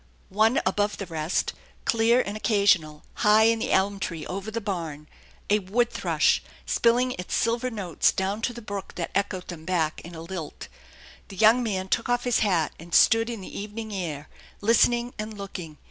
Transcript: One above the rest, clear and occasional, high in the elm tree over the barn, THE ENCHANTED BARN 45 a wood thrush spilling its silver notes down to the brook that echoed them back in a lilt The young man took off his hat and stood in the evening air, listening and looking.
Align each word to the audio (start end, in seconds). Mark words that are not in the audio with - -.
One 0.29 0.59
above 0.65 0.97
the 0.97 1.05
rest, 1.05 1.53
clear 1.85 2.21
and 2.21 2.35
occasional, 2.35 3.03
high 3.21 3.43
in 3.43 3.59
the 3.59 3.71
elm 3.71 3.99
tree 3.99 4.25
over 4.25 4.49
the 4.49 4.59
barn, 4.59 5.07
THE 5.47 5.57
ENCHANTED 5.57 5.65
BARN 5.65 5.65
45 5.65 5.69
a 5.69 5.75
wood 5.75 5.89
thrush 5.91 6.43
spilling 6.65 7.11
its 7.19 7.35
silver 7.35 7.69
notes 7.69 8.11
down 8.11 8.41
to 8.41 8.51
the 8.51 8.63
brook 8.63 8.95
that 8.95 9.11
echoed 9.13 9.49
them 9.49 9.63
back 9.63 10.01
in 10.01 10.15
a 10.15 10.21
lilt 10.21 10.69
The 11.27 11.35
young 11.37 11.61
man 11.61 11.87
took 11.87 12.09
off 12.09 12.23
his 12.23 12.39
hat 12.39 12.73
and 12.79 12.95
stood 12.95 13.29
in 13.29 13.41
the 13.41 13.59
evening 13.59 13.93
air, 13.93 14.27
listening 14.59 15.13
and 15.19 15.37
looking. 15.37 15.77